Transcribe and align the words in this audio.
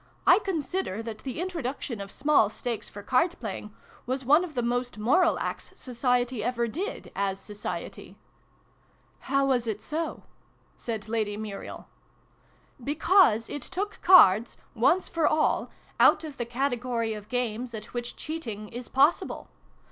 "I 0.35 0.39
consider 0.39 1.03
that 1.03 1.19
the 1.19 1.39
introduction 1.39 2.01
of 2.01 2.09
small 2.09 2.49
stakes 2.49 2.89
for 2.89 3.03
card 3.03 3.35
playing 3.39 3.71
was 4.07 4.25
one 4.25 4.43
of 4.43 4.55
the 4.55 4.63
most 4.63 4.97
moral 4.97 5.37
acts 5.37 5.69
Society 5.79 6.43
ever 6.43 6.67
did, 6.67 7.11
as 7.15 7.37
Society."" 7.37 8.17
How 9.29 9.45
was 9.45 9.67
it 9.67 9.79
so?" 9.79 10.23
said 10.75 11.07
Lady 11.07 11.37
Muriel." 11.37 11.87
Because 12.93 13.47
it 13.47 13.61
took 13.61 14.01
Cards, 14.01 14.57
once 14.73 15.07
for 15.07 15.27
all, 15.27 15.69
out 15.99 16.23
of 16.23 16.37
the 16.37 16.45
category 16.47 17.13
of 17.13 17.29
games 17.29 17.71
at 17.75 17.93
which 17.93 18.15
cheating 18.15 18.69
is 18.69 18.89
pos 18.89 19.19
sible. 19.21 19.49